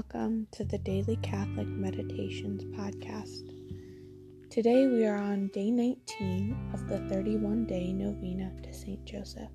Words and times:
welcome 0.00 0.46
to 0.50 0.64
the 0.64 0.78
Daily 0.78 1.16
Catholic 1.16 1.66
Meditations 1.66 2.64
podcast. 2.74 3.52
Today 4.48 4.86
we 4.86 5.04
are 5.04 5.18
on 5.18 5.48
day 5.48 5.70
19 5.70 6.70
of 6.72 6.88
the 6.88 7.00
31 7.10 7.66
day 7.66 7.92
novena 7.92 8.50
to 8.62 8.72
St. 8.72 9.04
Joseph. 9.04 9.50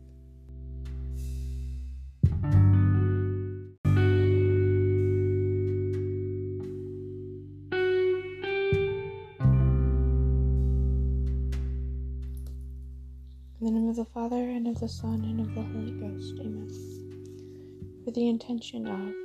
In 13.59 13.65
the 13.65 13.71
name 13.71 13.89
of 13.89 13.95
the 13.95 14.05
Father, 14.05 14.35
and 14.35 14.67
of 14.67 14.79
the 14.79 14.87
Son, 14.87 15.23
and 15.23 15.39
of 15.39 15.55
the 15.55 15.63
Holy 15.63 15.93
Ghost. 15.93 16.35
Amen. 16.39 16.69
For 18.05 18.11
the 18.11 18.29
intention 18.29 18.85
of 18.85 19.24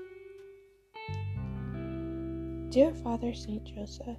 Dear 2.70 2.94
Father 2.94 3.34
Saint 3.34 3.64
Joseph, 3.64 4.16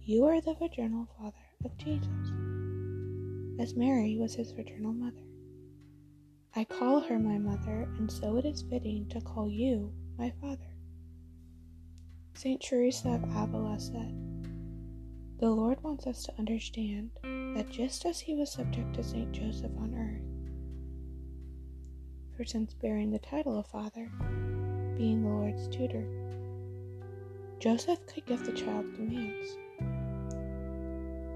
you 0.00 0.24
are 0.24 0.40
the 0.40 0.54
fraternal 0.54 1.08
father 1.18 1.34
of 1.64 1.76
Jesus, 1.76 2.06
as 3.58 3.74
Mary 3.74 4.16
was 4.16 4.36
his 4.36 4.52
fraternal 4.52 4.92
mother. 4.92 5.26
I 6.54 6.62
call 6.62 7.00
her 7.00 7.18
my 7.18 7.38
mother, 7.38 7.88
and 7.98 8.08
so 8.08 8.36
it 8.36 8.44
is 8.44 8.62
fitting 8.70 9.08
to 9.08 9.20
call 9.20 9.50
you 9.50 9.92
my 10.16 10.32
father. 10.40 10.76
Saint 12.34 12.62
Teresa 12.62 13.08
of 13.08 13.24
Avila 13.24 13.80
said, 13.80 14.14
The 15.40 15.50
Lord 15.50 15.82
wants 15.82 16.06
us 16.06 16.22
to 16.22 16.38
understand 16.38 17.10
that 17.56 17.68
just 17.68 18.06
as 18.06 18.20
he 18.20 18.36
was 18.36 18.52
subject 18.52 18.94
to 18.94 19.02
Saint 19.02 19.32
Joseph 19.32 19.72
on 19.76 19.92
earth, 19.96 20.22
for 22.36 22.44
since 22.44 22.74
bearing 22.74 23.10
the 23.10 23.18
title 23.18 23.58
of 23.58 23.66
father, 23.66 24.08
being 24.96 25.24
the 25.24 25.28
Lord's 25.30 25.66
tutor, 25.66 26.06
Joseph 27.58 28.04
could 28.06 28.26
give 28.26 28.44
the 28.44 28.52
child 28.52 28.84
commands. 28.94 29.56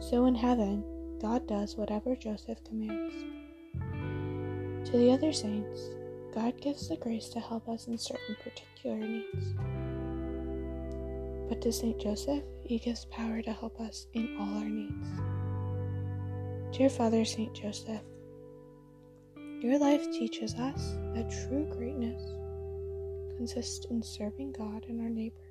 So 0.01 0.27
in 0.27 0.35
heaven, 0.35 0.85
God 1.21 1.49
does 1.49 1.77
whatever 1.77 2.15
Joseph 2.15 2.63
commands. 2.65 3.15
To 4.91 4.99
the 4.99 5.11
other 5.13 5.33
saints, 5.33 5.81
God 6.35 6.61
gives 6.61 6.89
the 6.89 6.97
grace 6.97 7.29
to 7.31 7.41
help 7.41 7.69
us 7.69 7.87
in 7.87 7.97
certain 7.97 8.37
particular 8.43 8.99
needs. 8.99 9.55
But 11.49 11.63
to 11.63 11.73
St. 11.73 11.99
Joseph, 11.99 12.45
he 12.65 12.79
gives 12.79 13.07
power 13.07 13.41
to 13.43 13.53
help 13.53 13.81
us 13.81 14.07
in 14.13 14.37
all 14.39 14.59
our 14.59 14.69
needs. 14.69 15.09
Dear 16.77 16.91
Father 16.91 17.25
St. 17.25 17.55
Joseph, 17.55 18.03
your 19.61 19.79
life 19.79 20.05
teaches 20.13 20.55
us 20.55 20.95
that 21.15 21.31
true 21.31 21.67
greatness 21.71 22.23
consists 23.37 23.87
in 23.87 24.03
serving 24.03 24.53
God 24.53 24.85
and 24.89 25.01
our 25.01 25.09
neighbor 25.09 25.50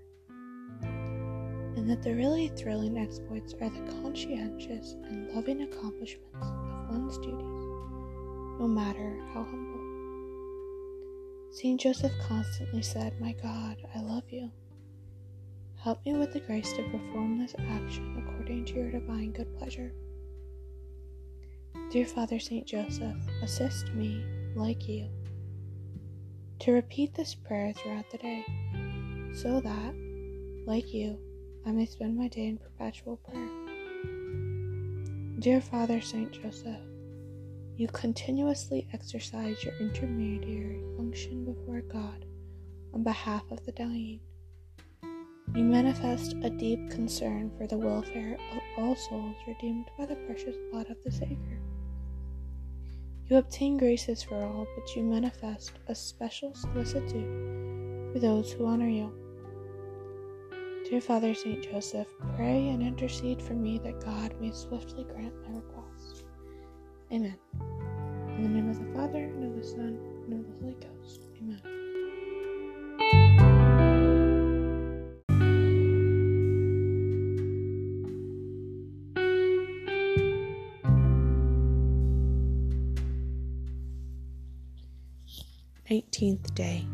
and 1.80 1.90
that 1.90 2.04
the 2.04 2.14
really 2.14 2.50
thrilling 2.50 2.98
exploits 2.98 3.54
are 3.62 3.70
the 3.70 4.02
conscientious 4.02 4.98
and 5.06 5.34
loving 5.34 5.62
accomplishments 5.62 6.46
of 6.46 6.90
one's 6.90 7.18
duties, 7.20 7.64
no 8.60 8.68
matter 8.68 9.18
how 9.34 9.44
humble. 9.46 9.80
St. 11.54 11.80
Joseph 11.80 12.12
constantly 12.28 12.82
said, 12.82 13.14
My 13.22 13.32
God, 13.42 13.78
I 13.96 14.02
love 14.02 14.26
you. 14.30 14.52
Help 15.78 16.06
me 16.06 16.16
with 16.16 16.34
the 16.34 16.42
grace 16.42 16.74
to 16.74 16.84
perform 16.84 17.40
this 17.40 17.56
action 17.58 18.26
according 18.28 18.66
to 18.66 18.74
your 18.74 18.92
divine 18.92 19.32
good 19.32 19.58
pleasure. 19.58 19.94
Dear 21.92 22.06
Father 22.06 22.40
St. 22.40 22.68
Joseph, 22.68 23.16
assist 23.42 23.94
me, 23.94 24.22
like 24.54 24.90
you, 24.90 25.08
to 26.60 26.74
repeat 26.74 27.16
this 27.16 27.36
prayer 27.36 27.72
throughout 27.72 28.12
the 28.12 28.18
day, 28.18 28.44
so 29.34 29.62
that, 29.62 29.96
like 30.68 30.94
you, 30.94 31.18
I 31.66 31.72
may 31.72 31.86
spend 31.86 32.18
my 32.18 32.28
day 32.28 32.48
in 32.48 32.58
perpetual 32.58 33.18
prayer. 33.18 33.50
Dear 35.40 35.62
Father 35.62 36.02
Saint 36.02 36.32
Joseph, 36.32 36.82
you 37.76 37.88
continuously 37.88 38.88
exercise 38.94 39.64
your 39.64 39.74
intermediary 39.80 40.82
function 40.98 41.46
before 41.46 41.82
God 41.82 42.26
on 42.94 43.04
behalf 43.04 43.44
of 43.52 43.66
the 43.66 43.72
dying. 43.72 44.20
You 45.56 45.64
manifest 45.64 46.36
a 46.44 46.50
deep 46.50 46.90
concern 46.90 47.52
for 47.58 47.68
the 47.68 47.78
welfare 47.78 48.38
of 48.52 48.60
all 48.78 48.96
souls 48.96 49.36
redeemed 49.48 49.90
by 49.98 50.06
the 50.06 50.16
precious 50.16 50.56
blood 50.72 50.90
of 50.90 50.98
the 51.04 51.12
Savior. 51.12 51.60
You 53.28 53.38
obtain 53.38 53.78
graces 53.78 54.24
for 54.24 54.36
all, 54.36 54.68
but 54.76 54.96
you 54.96 55.04
manifest 55.04 55.74
a 55.88 55.96
special 55.96 56.54
solicitude 56.56 58.12
for 58.12 58.20
those 58.20 58.52
who 58.52 58.66
honor 58.66 58.90
you. 58.90 59.14
Dear 60.90 61.02
Father 61.02 61.36
Saint 61.36 61.62
Joseph, 61.72 62.08
pray 62.36 62.70
and 62.70 62.82
intercede 62.82 63.44
for 63.44 63.54
me 63.54 63.78
that 63.84 64.04
God 64.04 64.34
may 64.42 64.52
swiftly 64.52 65.04
grant 65.04 65.36
my 65.48 65.58
request. 65.58 66.26
Amen. 67.12 67.38
In 68.36 68.42
the 68.42 68.50
name 68.50 68.72
of 68.72 68.80
the 68.80 68.92
Father, 68.96 69.24
and 69.24 69.56
of 69.56 69.56
the 69.62 69.68
Son, 69.68 70.00
and 70.26 70.34
of 70.34 70.48
the 70.48 70.54
Holy 70.64 70.78
Ghost. 70.82 71.30
Amen. 71.38 71.62
Nineteenth 85.88 86.56
Day 86.56 86.88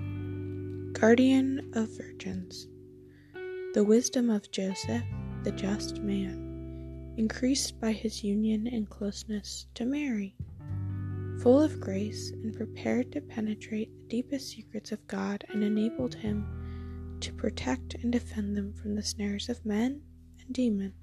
Guardian 0.91 1.71
of 1.75 1.87
Virgins 1.97 2.67
the 3.75 3.83
wisdom 3.83 4.29
of 4.29 4.49
Joseph, 4.51 5.03
the 5.43 5.51
just 5.51 5.99
man, 5.99 7.13
increased 7.17 7.77
by 7.81 7.91
his 7.91 8.23
union 8.23 8.67
and 8.67 8.89
closeness 8.89 9.67
to 9.73 9.83
Mary, 9.83 10.33
full 11.41 11.61
of 11.61 11.81
grace 11.81 12.31
and 12.31 12.55
prepared 12.55 13.11
to 13.11 13.19
penetrate 13.19 13.89
the 13.97 14.07
deepest 14.07 14.47
secrets 14.47 14.93
of 14.93 15.07
God, 15.07 15.43
and 15.49 15.61
enabled 15.61 16.15
him 16.15 17.17
to 17.19 17.33
protect 17.33 17.95
and 17.95 18.13
defend 18.13 18.55
them 18.55 18.73
from 18.75 18.95
the 18.95 19.03
snares 19.03 19.49
of 19.49 19.65
men 19.65 20.01
and 20.39 20.53
demon. 20.53 20.93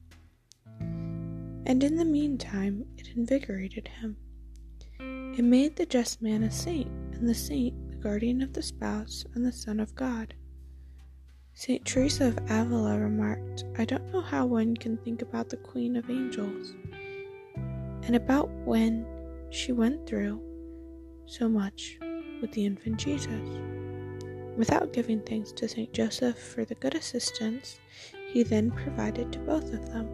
And 1.66 1.84
in 1.84 1.96
the 1.96 2.06
meantime, 2.06 2.86
it 2.96 3.10
invigorated 3.14 3.86
him. 3.86 4.16
It 4.98 5.44
made 5.44 5.76
the 5.76 5.84
just 5.84 6.22
man 6.22 6.42
a 6.42 6.50
saint, 6.50 6.90
and 7.12 7.28
the 7.28 7.34
saint 7.34 7.90
the 7.90 7.96
guardian 7.96 8.40
of 8.40 8.54
the 8.54 8.62
spouse 8.62 9.26
and 9.34 9.44
the 9.44 9.52
Son 9.52 9.78
of 9.78 9.94
God. 9.94 10.32
St. 11.54 11.84
Teresa 11.84 12.28
of 12.28 12.38
Avila 12.48 12.98
remarked, 12.98 13.64
I 13.76 13.84
don't 13.84 14.10
know 14.10 14.22
how 14.22 14.46
one 14.46 14.74
can 14.74 14.96
think 14.96 15.20
about 15.20 15.50
the 15.50 15.58
Queen 15.58 15.96
of 15.96 16.08
Angels 16.08 16.74
and 18.04 18.16
about 18.16 18.48
when 18.64 19.06
she 19.50 19.70
went 19.72 20.06
through 20.06 20.40
so 21.26 21.50
much 21.50 21.98
with 22.40 22.52
the 22.52 22.64
infant 22.64 22.96
Jesus. 22.96 23.50
Without 24.56 24.94
giving 24.94 25.20
thanks 25.20 25.52
to 25.52 25.68
St. 25.68 25.92
Joseph 25.92 26.38
for 26.38 26.64
the 26.64 26.74
good 26.76 26.94
assistance 26.94 27.78
he 28.32 28.42
then 28.42 28.70
provided 28.70 29.30
to 29.32 29.38
both 29.40 29.72
of 29.74 29.92
them. 29.92 30.08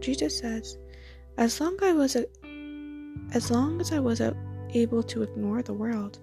Jesus 0.00 0.36
says, 0.36 0.78
As 1.38 1.60
long 1.60 1.76
I 1.80 1.92
was 1.92 2.16
a, 2.16 2.26
as 3.32 3.52
long 3.52 3.80
as 3.80 3.92
I 3.92 4.00
was 4.00 4.20
able 4.70 5.02
to 5.04 5.22
ignore 5.22 5.62
the 5.62 5.74
world 5.74 6.18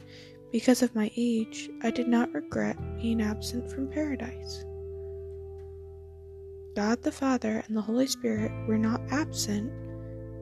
because 0.53 0.83
of 0.83 0.93
my 0.93 1.09
age, 1.17 1.67
I 1.81 1.89
did 1.89 2.07
not 2.07 2.31
regret 2.31 2.77
being 3.01 3.23
absent 3.23 3.71
from 3.71 3.87
paradise. 3.87 4.63
God 6.75 7.01
the 7.01 7.11
Father 7.11 7.63
and 7.67 7.75
the 7.75 7.81
Holy 7.81 8.05
Spirit 8.05 8.51
were 8.67 8.77
not 8.77 9.01
absent 9.09 9.73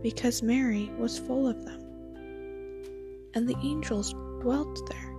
because 0.04 0.44
Mary 0.44 0.92
was 1.00 1.18
full 1.18 1.48
of 1.48 1.64
them. 1.64 1.82
And 3.34 3.48
the 3.48 3.56
angels 3.64 4.14
dwelt 4.42 4.82
there 4.90 5.16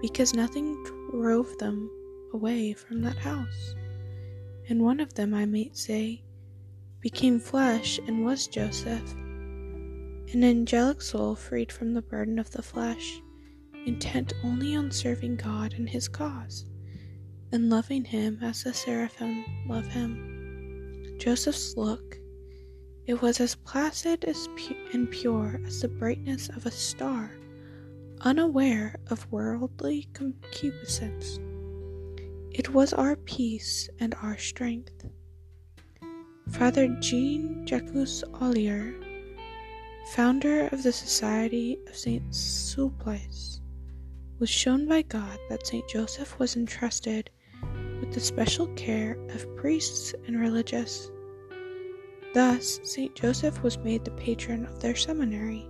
because 0.00 0.32
nothing 0.32 0.80
drove 1.10 1.58
them 1.58 1.90
away 2.34 2.74
from 2.74 3.02
that 3.02 3.18
house. 3.18 3.74
And 4.68 4.80
one 4.80 5.00
of 5.00 5.14
them, 5.14 5.34
I 5.34 5.44
might 5.44 5.76
say, 5.76 6.22
became 7.00 7.40
flesh 7.40 7.98
and 8.06 8.24
was 8.24 8.46
Joseph, 8.46 9.12
an 10.32 10.44
angelic 10.44 11.02
soul 11.02 11.34
freed 11.34 11.72
from 11.72 11.94
the 11.94 12.02
burden 12.02 12.38
of 12.38 12.52
the 12.52 12.62
flesh 12.62 13.20
intent 13.86 14.32
only 14.44 14.76
on 14.76 14.90
serving 14.90 15.36
God 15.36 15.74
and 15.74 15.88
His 15.88 16.08
cause, 16.08 16.66
and 17.52 17.70
loving 17.70 18.04
Him 18.04 18.38
as 18.42 18.64
the 18.64 18.74
seraphim 18.74 19.44
love 19.66 19.86
Him. 19.86 21.16
Joseph's 21.18 21.76
look, 21.76 22.18
it 23.06 23.22
was 23.22 23.40
as 23.40 23.54
placid 23.54 24.24
as 24.24 24.48
pu- 24.48 24.76
and 24.92 25.10
pure 25.10 25.60
as 25.66 25.80
the 25.80 25.88
brightness 25.88 26.48
of 26.50 26.66
a 26.66 26.70
star, 26.70 27.30
unaware 28.20 28.96
of 29.08 29.30
worldly 29.32 30.08
concupiscence. 30.12 31.38
It 32.50 32.74
was 32.74 32.92
our 32.92 33.16
peace 33.16 33.88
and 33.98 34.14
our 34.22 34.36
strength. 34.36 35.06
Father 36.50 36.88
Jean 37.00 37.66
Jacques 37.66 37.94
Olier, 38.42 38.94
founder 40.12 40.68
of 40.68 40.82
the 40.82 40.92
Society 40.92 41.78
of 41.86 41.96
St. 41.96 42.30
Sulpice, 42.30 43.57
was 44.38 44.48
shown 44.48 44.86
by 44.86 45.02
God 45.02 45.38
that 45.48 45.66
St. 45.66 45.88
Joseph 45.88 46.38
was 46.38 46.56
entrusted 46.56 47.30
with 48.00 48.12
the 48.12 48.20
special 48.20 48.68
care 48.74 49.18
of 49.30 49.56
priests 49.56 50.14
and 50.26 50.38
religious. 50.38 51.10
Thus, 52.34 52.78
Saint 52.84 53.14
Joseph 53.14 53.62
was 53.62 53.78
made 53.78 54.04
the 54.04 54.12
patron 54.12 54.64
of 54.66 54.80
their 54.80 54.94
seminary. 54.94 55.66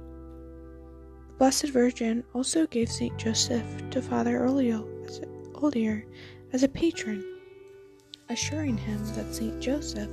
The 1.29 1.35
Blessed 1.38 1.69
Virgin 1.69 2.25
also 2.35 2.67
gave 2.67 2.91
Saint 2.91 3.17
Joseph 3.17 3.65
to 3.91 4.03
Father 4.03 4.44
Olier 4.44 4.85
as 6.53 6.62
a 6.62 6.69
patron, 6.69 7.25
assuring 8.29 8.76
him 8.76 8.99
that 9.15 9.35
Saint 9.35 9.61
Joseph 9.61 10.11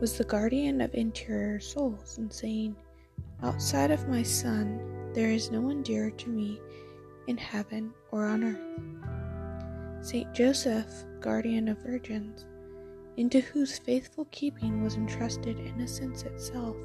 was 0.00 0.18
the 0.18 0.24
guardian 0.24 0.80
of 0.80 0.94
interior 0.94 1.58
souls 1.60 2.18
and 2.18 2.32
saying, 2.32 2.76
Outside 3.42 3.90
of 3.90 4.08
my 4.08 4.22
Son, 4.22 4.80
there 5.14 5.30
is 5.30 5.50
no 5.50 5.60
one 5.60 5.82
dearer 5.82 6.10
to 6.10 6.28
me 6.28 6.60
in 7.28 7.36
heaven 7.36 7.92
or 8.10 8.26
on 8.26 8.42
earth. 8.42 10.04
Saint 10.04 10.32
Joseph, 10.34 10.90
guardian 11.20 11.68
of 11.68 11.78
virgins, 11.78 12.46
into 13.16 13.40
whose 13.40 13.78
faithful 13.78 14.26
keeping 14.30 14.82
was 14.82 14.96
entrusted 14.96 15.58
innocence 15.58 16.22
itself, 16.22 16.76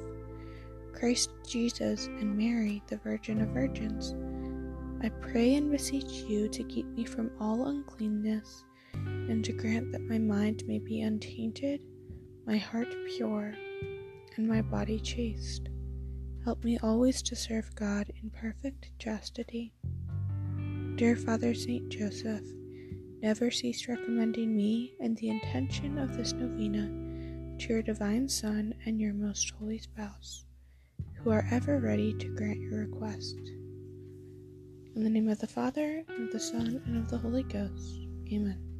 Christ 0.92 1.30
Jesus 1.46 2.06
and 2.06 2.36
Mary, 2.36 2.82
the 2.88 2.98
Virgin 2.98 3.40
of 3.40 3.48
Virgins, 3.48 4.14
I 5.02 5.08
pray 5.08 5.54
and 5.54 5.70
beseech 5.70 6.24
you 6.28 6.48
to 6.48 6.64
keep 6.64 6.86
me 6.86 7.04
from 7.04 7.30
all 7.40 7.66
uncleanness, 7.66 8.64
and 8.94 9.44
to 9.44 9.52
grant 9.52 9.92
that 9.92 10.02
my 10.02 10.18
mind 10.18 10.64
may 10.66 10.78
be 10.78 11.02
untainted, 11.02 11.80
my 12.46 12.56
heart 12.56 12.94
pure, 13.16 13.54
and 14.36 14.48
my 14.48 14.62
body 14.62 15.00
chaste. 15.00 15.68
Help 16.44 16.64
me 16.64 16.78
always 16.82 17.22
to 17.22 17.36
serve 17.36 17.74
God 17.74 18.10
in 18.22 18.30
perfect 18.30 18.90
chastity. 18.98 19.72
Dear 20.96 21.16
Father 21.16 21.54
Saint 21.54 21.88
Joseph, 21.88 22.44
Never 23.20 23.50
cease 23.50 23.88
recommending 23.88 24.54
me 24.54 24.94
and 25.00 25.16
the 25.16 25.28
intention 25.28 25.98
of 25.98 26.16
this 26.16 26.32
novena 26.32 26.86
to 27.58 27.68
your 27.72 27.82
divine 27.82 28.28
Son 28.28 28.72
and 28.86 29.00
your 29.00 29.12
most 29.12 29.50
holy 29.58 29.78
spouse, 29.78 30.44
who 31.16 31.30
are 31.30 31.48
ever 31.50 31.80
ready 31.80 32.14
to 32.14 32.28
grant 32.36 32.60
your 32.60 32.80
request. 32.86 33.34
In 34.94 35.02
the 35.02 35.10
name 35.10 35.28
of 35.28 35.40
the 35.40 35.48
Father, 35.48 36.04
and 36.06 36.28
of 36.28 36.32
the 36.32 36.38
Son, 36.38 36.80
and 36.86 36.96
of 36.98 37.10
the 37.10 37.18
Holy 37.18 37.42
Ghost. 37.42 38.06
Amen. 38.32 38.73